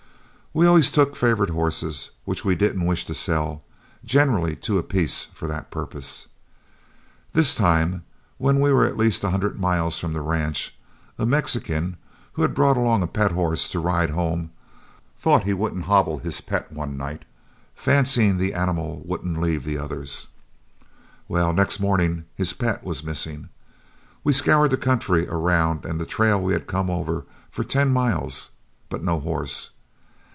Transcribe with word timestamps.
We 0.53 0.67
always 0.67 0.91
took 0.91 1.15
favorite 1.15 1.51
horses 1.51 2.09
which 2.25 2.43
we 2.43 2.55
didn't 2.55 2.85
wish 2.85 3.05
to 3.05 3.13
sell, 3.13 3.63
generally 4.03 4.53
two 4.53 4.77
apiece 4.77 5.23
for 5.33 5.47
that 5.47 5.71
purpose. 5.71 6.27
This 7.31 7.55
time, 7.55 8.03
when 8.37 8.59
we 8.59 8.69
were 8.69 8.83
at 8.83 8.97
least 8.97 9.23
a 9.23 9.29
hundred 9.29 9.61
miles 9.61 9.97
from 9.97 10.11
the 10.11 10.19
ranch, 10.19 10.77
a 11.17 11.25
Mexican, 11.25 11.95
who 12.33 12.41
had 12.41 12.53
brought 12.53 12.75
along 12.75 13.01
a 13.01 13.07
pet 13.07 13.31
horse 13.31 13.69
to 13.69 13.79
ride 13.79 14.09
home, 14.09 14.51
thought 15.17 15.45
he 15.45 15.53
wouldn't 15.53 15.85
hobble 15.85 16.17
this 16.19 16.41
pet 16.41 16.69
one 16.69 16.97
night, 16.97 17.23
fancying 17.73 18.37
the 18.37 18.53
animal 18.53 19.01
wouldn't 19.05 19.39
leave 19.39 19.63
the 19.63 19.77
others. 19.77 20.27
Well, 21.29 21.53
next 21.53 21.79
morning 21.79 22.25
his 22.35 22.51
pet 22.51 22.83
was 22.83 23.05
missing. 23.05 23.47
We 24.25 24.33
scoured 24.33 24.71
the 24.71 24.75
country 24.75 25.29
around 25.29 25.85
and 25.85 25.97
the 25.97 26.05
trail 26.05 26.41
we 26.41 26.51
had 26.51 26.67
come 26.67 26.89
over 26.89 27.23
for 27.49 27.63
ten 27.63 27.93
miles, 27.93 28.49
but 28.89 29.01
no 29.01 29.17
horse. 29.21 29.69